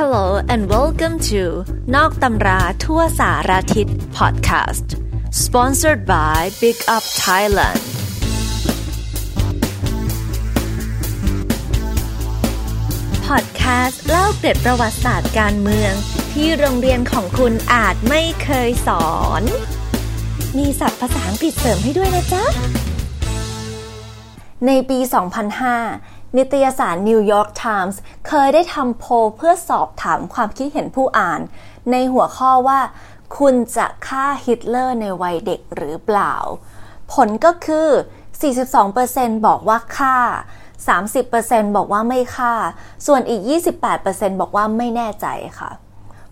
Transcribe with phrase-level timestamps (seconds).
[0.00, 1.42] Hello and welcome to
[1.94, 3.86] นอกตำราทั่วสารทิศ
[4.18, 4.88] podcast
[5.44, 7.80] sponsored by Big Up Thailand
[13.26, 15.92] พอดแคสต์เล่าเกร็ดประวัติศาสตร์การเมือง
[16.32, 19.08] ที่โรงเรียนของคุณอาจไม่เคยสอ
[19.40, 19.42] น
[20.58, 22.44] มีศัพท์ภาษาอังกฤษเสริมให้ด้วยนะจ๊ะ
[24.66, 24.98] ในปี
[25.62, 27.96] 2005 นิตยสาร New York Times
[28.28, 31.40] เคยได้ทำโพลเพื่อสอบถามความคิดเห็นผู้อ่าน
[31.90, 32.80] ในหัวข้อว่า
[33.38, 36.34] คุณจะฆ่าฮิตเลอร์ในวัยเด็กหรือเปล่า
[37.12, 37.88] ผลก็คือ
[38.66, 40.16] 42%บอกว่าฆ่า
[40.96, 42.54] 30%บอกว่าไม่ฆ่า
[43.06, 43.40] ส่วนอีก
[43.90, 45.26] 28%บอกว่าไม่แน่ใจ
[45.60, 45.70] ค่ะ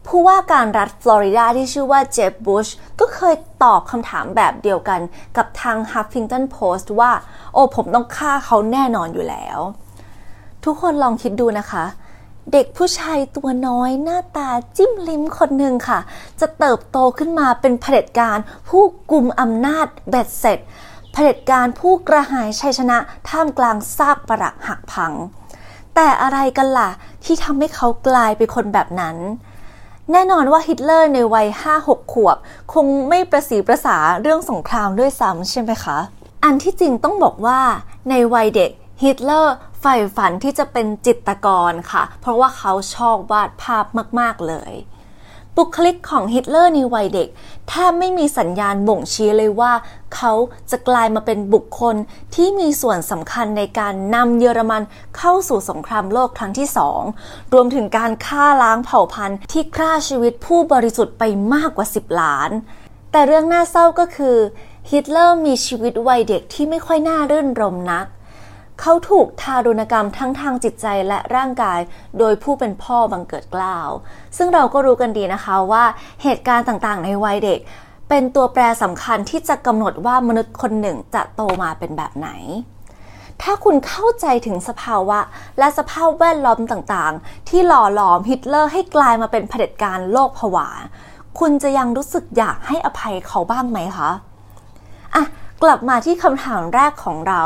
[0.06, 2.69] ผู้ว่าการรัฐฟลอริดาที่ชื่อว่าเจฟบุช
[3.00, 5.00] ก็เคยตอบคำถามแบบเดียวกัน
[5.37, 7.11] กับทาง Huffington Post ว่า
[7.53, 9.59] โอ้ผมต้องฆ่าเขาแน่นอนอยู่แล้ว
[10.65, 11.84] ทุกคนลองคิดดูนะคะ
[12.52, 15.98] เด็กผู้ชายตัวน้อยหน้าตาจิ้มลิ้มคนหนึ่งค่ะ
[16.41, 20.59] จะเติบโตขึ้นมาเป็นเผด็จการผู้กลุ่มอำนาจเบ็ดเสร็จ
[21.12, 25.12] เผด็จการผู้กระหายชัยชนะท่ามกลางซากปรักหักพัง
[25.95, 26.91] แต่อะไรกันล่ะ
[27.25, 29.17] ที่ทำให้เขากลายเป็นคนแบบนั้น
[30.12, 31.48] แน่นอนว่าฮิตเลอร์ในวัย
[31.81, 32.36] 5-6 ขวบ
[32.73, 35.98] คงไม่ประสีประสาเรื่องสงครามด้วยซ้ำใช่ไหมคะ
[36.45, 37.61] อันที่จริงต้องบอกว่า
[38.11, 38.70] ในวัยเด็ก
[39.03, 43.84] ฮิตเลอร์ ใฝ่ฝันที่จะเป็นจิตรกรค่ะ เพราะว่าเขาชอบวาดภาพ
[44.20, 44.72] มาก ๆ เลย
[45.56, 47.28] บุคลิกของฮิตเลอร์ในวัยเด็ก
[47.69, 49.72] แทบไม่มีสัญญาณบ่งชี้เลยว่า
[50.14, 50.33] เขา
[50.70, 51.97] จะกลายมาเป็นบุคคล
[52.34, 54.83] ที่มีส่วนสำคัญในการนำเยอรมัน
[55.16, 57.00] เข้าสู่สงครามโลกครั้งที่สอง
[57.52, 61.22] รวมถึงการฆ่าล้างเผ่าพันธุ์ที่ฆ่าชีวิตผู้บริสุทธิ์ไป
[61.55, 62.50] มากกว่า 10 ล้าน
[63.12, 64.36] แต่เรื่องน่าเศร้าก็คือ
[64.91, 68.06] ฮิตเลอร์มีชีวิตวัยเด็กที่ไม่ค่อยน่ารื่นรมนัก
[68.84, 71.80] เขาถูกทารุณกรรมทั้งทางจิตใจและร่างกาย
[72.19, 73.89] โดยผู้เป็นพ่อบังเกิดกล้าว
[74.36, 75.84] ซึ่งเราก็รู้กันดีนะคะว่า
[76.22, 77.61] เหตุการณ์ต่างๆ ในวัยเด็ก
[78.08, 82.29] เป็นตัวแปรสำคัญที่จะกำหนดว่ามนุษย์คนหนึ่งจะโตมาเป็นแบบไหน
[83.42, 85.18] ถ้าคุณเข้าใจถึงสภาวะ
[85.58, 90.68] และสภาพแวดล้อมต่างๆ ที่หล่อหลอมฮิตเลอร์ให้กลายมาเป็นเผด็จการโลกผวา
[91.39, 94.11] คุณจะยังรู้สึกอยากให้อภัยเขาบ้างไหมคะ
[95.14, 95.24] อะ
[95.62, 97.42] กลับมาที่คำถามแรกของเรา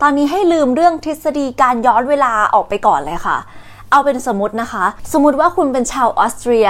[0.00, 3.36] ตอนนี้ให้ลืมเรื่องทฤษฎีการย้อนเวลาออกไปก่อนเลยค่ะ
[3.90, 6.68] เอาเป็นสมมตินะคะ สมมติว่าคุณเป็นชาวออสเตรีย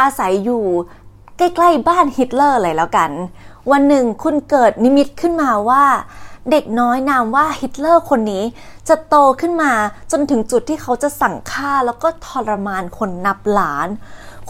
[0.00, 0.64] อาศัยอยู่
[1.38, 3.10] ใกล้ๆบ้านฮิตเลอร์เลยแล้วกัน
[3.70, 5.84] วันหนึ่งคุณเกิดนิมิตขึ้นมาว่า
[6.50, 8.44] เด็กน้อยนามว่าฮิตเลอร์คนนี้
[8.88, 9.72] จะโตขึ้นมา
[10.12, 13.88] จนถึงจุดที่เขาจะสั่งฆ่าแล้วก็ทรมานคนนับล้าน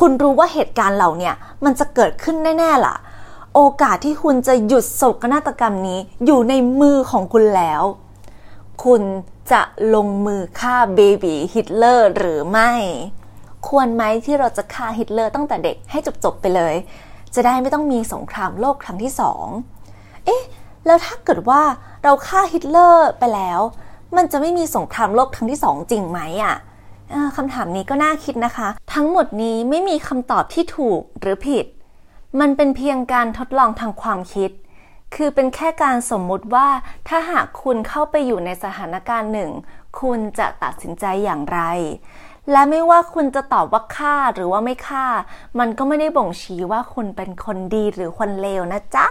[0.01, 1.33] คุณรู้ว่าเหตุการณ์เหล่านี้
[1.65, 2.97] มันจะเกิดขึ้นแน่ๆล่ะ
[3.55, 7.83] โอกาสที่คุณจะหยุดโศกนาฏกรรมนี้อยู่ในมือของคุณแล้ว
[8.85, 9.03] คุณ
[9.53, 9.63] จะ
[9.95, 12.73] ลงมือฆ่า baby ฮิตเลอร์หรือไม่
[13.69, 16.75] ควรไหมที่เราจะฆ่าฮิตเลอร์ตั้งแต่เด็กให้จบๆไปเลย
[17.35, 19.47] จะได้ไม่ต้องมีสงครามโลกครั้งที่สอง
[20.25, 20.43] เอ๊ะ
[20.87, 21.63] แล้วถ้าเกิดว่า
[22.05, 23.61] เราฆ่าฮิตเลอร์ไปแล้ว
[24.17, 26.55] มันจะไม่มีสงครามโลกครั้งที่สองจริงไหมอะ่ะ
[27.37, 31.67] คำถามนี้ก็น่าคิดนะคะ ทั้งหมดนี้ไม่มีคำตอบที่ถูกหรือผิด
[32.39, 34.51] มันเป็นเพียงการทดลองทางความคิด
[35.15, 36.69] คือเป็นแค่การสมมุติว่า
[37.09, 39.51] ถ้าหากคุณเข้าไปอยู่ในสถานการณ์หนึ่ง
[40.01, 41.61] คุณจะตัดสินใจอย่างไร
[42.51, 45.07] และไม่ว่าคุณจะตอบว่าฆ่าหรือว่าไม่ฆ่า
[45.59, 49.07] มันก็ไม่ได้บ่งชี้ว่าคุณเป็นคนดีหรือคนเลวนะจ๊ะ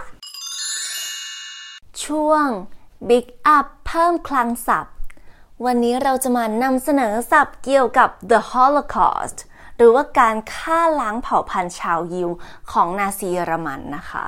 [2.04, 2.46] ช่วง
[3.08, 3.26] Big
[3.56, 4.94] Up เพิ่มคลังศัพท์
[5.64, 9.38] วันนี้เราจะมานำเสนอศัพท์เกี่ยวกับ The Holocaust
[9.82, 12.28] หรือว่าการฆ่าล้างเผ่าพันธุ์ชาวยิว
[12.72, 14.26] ของนาซีเยอรมันนะคะ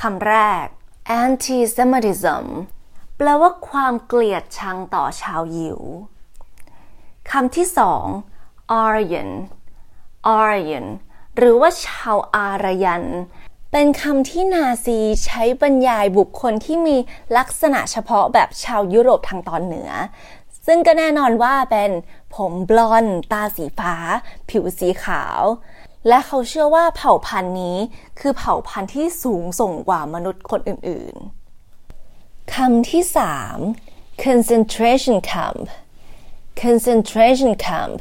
[0.00, 0.34] คำแร
[0.64, 0.66] ก
[1.22, 2.46] anti-Semitism
[3.16, 5.80] แปลว่าความเกลียดชังต่อชาวยิว
[7.30, 8.04] คำที่สอง
[8.84, 9.30] Aryan
[10.40, 10.86] Aryan
[11.36, 13.04] หรือว่าชาวอารยัน
[13.72, 16.96] เป็นคำที่นาซีใช้บรรยายบุคคลที่มี
[17.36, 19.90] ลักษณะเฉพาะแบบชาวยุโรปทางตอนเหนือ
[20.66, 21.90] ซึ่งก็แน่นอนว่าเป็น
[22.34, 23.94] ผมบลอนด์ตาสีฟ้า
[24.48, 25.42] ผิวสีขาว
[26.08, 27.76] และเขาเชื่อว่าเผ่าพันธุ์นี้
[28.20, 33.02] คือเผ่าพันธุ์ที่สูงส่งกว่ามนุษย์คนอื่นๆคำที่
[33.64, 35.62] 3 concentration camp
[36.62, 37.96] concentration camp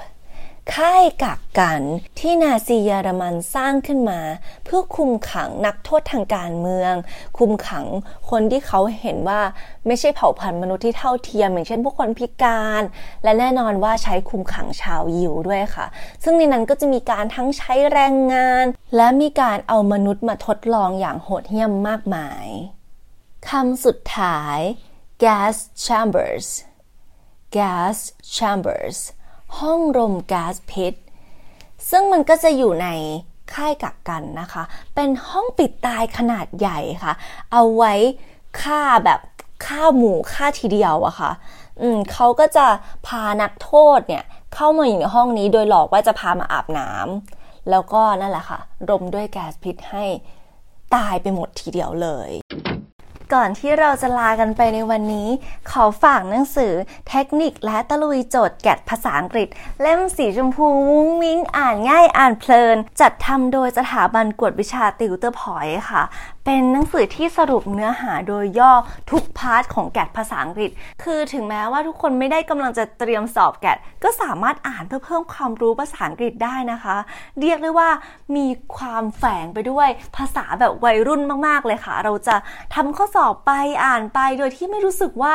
[0.76, 1.82] ค่ายกักกัน
[2.20, 4.22] ที่นาซีเยอรมันสร้างขึ้นมา
[4.64, 6.94] เพื่อคุมขังนักโทษทางการเมือง
[7.38, 7.86] คุมขัง
[8.30, 9.42] คนที่เขาเห็นว่า
[9.88, 12.84] ไม่ใช่เผ่าพันธุ์มนุษย์ที่เท่าเทียม อย่างเช่นพวกคนพิการ
[13.24, 15.86] และแน่นอนว่าใช้คุมขังชาวยิวด้วยค่ะ
[16.24, 18.66] ซึ่งในนั้นก็จะมีการทั้งใช้แรงงาน
[18.96, 22.46] และมีการเอามนุษย์มาทดลองอย่างโหดเหี้ยมมากมาย
[23.50, 24.60] คำสุดท้าย
[25.24, 25.56] gas
[25.86, 26.48] chambers
[27.58, 27.98] gas
[28.36, 28.98] chambers
[29.58, 30.94] ห้องรมก๊าซพิษ
[31.90, 32.88] ซึ่งมันก็จะอยู่ใน
[33.54, 34.64] ค่ายกักกันนะคะ
[34.96, 37.14] เป็นห้องปิดตายขนาดใหญ่ค่ะ
[37.52, 37.94] เอาไว้
[38.62, 39.20] ฆ่าแบบ
[39.66, 41.32] ฆ่าหมูฆ่าทีเดียวอะค่ะ
[41.82, 42.66] อืมเขาก็จะ
[43.08, 44.24] พานักโทษเนี่ย
[44.54, 48.60] เข้ามาอยู่ในห้องนี้โดยหลอกว่าจะพามาอาบน้ำแล้วก็นั่นแหละค่ะ
[48.90, 50.06] รมด้วยแก๊สพิษให้
[50.96, 52.30] ตายไปหมดทีเดียวเลย
[53.34, 55.30] ก่อนที่เราจะลากันไปในวันนี้
[55.72, 56.74] ขอฝากหนังสือ
[57.10, 59.48] เทคนิคและตะลุยโจทย์แกะภาษาอังกฤษ
[59.82, 66.04] เล่มสีชมพูมุ้งมิ้งอ่านง่ายอ่านเพลิน จัดทำโดยสถาบันกวดวิชาติวเตอร์พอยค่ะ
[66.52, 68.74] เป็นหนังสือที่สรุปเนื้อหาโดยย่อ
[69.12, 70.72] ทุก part ของ GAT ภาษาอังกฤษ
[71.04, 76.96] คือถึงแม้ว่าทุกคนไม่ได้กำลังจะเตรียมสอบ GAT ก็สามารถอ่านเพื่อเพิ่มความรู้ภาษาอังกฤษได้นะคะ
[77.40, 77.90] เรียกได้ว่า
[78.36, 82.36] มีความแฝงไปด้วยภาษาแบบวัยรุ่นมากๆเลยค่ะ เราจะ
[82.76, 83.52] ทำข้อสอบไป
[83.86, 85.34] อ่านไปโดยที่ไม่รู้สึกว่า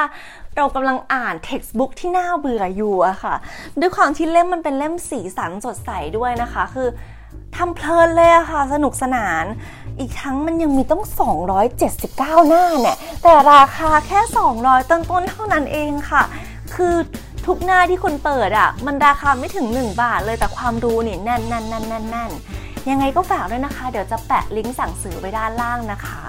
[0.57, 3.35] เรากำลังอ่าน textbook ที่น่าเบื่ออยู่อะค่ะ
[3.81, 6.89] ด้วยความที่เล่มมันเป็นเล่มสีสันสดใสด้วยนะคะ คือ
[7.57, 9.45] ทำเพลินเลยอะค่ะ สนุกสนาน
[9.99, 11.05] อีกทั้งมันยังมีต้อง
[11.77, 14.21] 279 หน้าเนี่ยแต่ราคาแค่
[14.57, 16.23] 200 ต้นๆเท่านั้นเองค่ะ
[16.75, 16.95] คือ
[17.47, 22.31] ทุกหน้าที่คุณเปิดอะมันราคาไม่ถึง 1 บาทเลยแต่ความรู้นี่แน่นแน่นแน่นแน่น
[22.91, 26.23] ยังไงก็ฝากด้วยนะคะ เดี๋ยวจะแปะลิงก์สั่งซื้อไว้ด้านล่างนะคะ